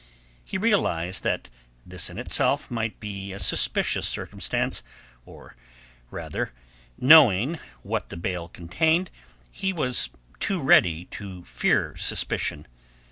He 0.43 0.57
realized 0.57 1.21
that 1.21 1.51
this 1.85 2.09
in 2.09 2.17
itself 2.17 2.71
might 2.71 2.99
be 2.99 3.31
a 3.31 3.39
suspicious 3.39 4.07
circumstance; 4.07 4.81
or, 5.27 5.55
rather, 6.09 6.53
knowing 6.97 7.59
what 7.83 8.09
the 8.09 8.17
bale 8.17 8.47
contained, 8.47 9.11
he 9.51 9.71
was 9.71 10.09
too 10.39 10.59
ready 10.59 11.05
to 11.11 11.45
fear 11.45 11.95
suspicion. 11.97 12.65